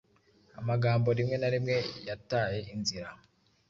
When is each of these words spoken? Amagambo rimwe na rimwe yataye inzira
Amagambo 0.59 1.07
rimwe 1.17 1.35
na 1.39 1.49
rimwe 1.53 1.75
yataye 2.07 2.59
inzira 2.73 3.09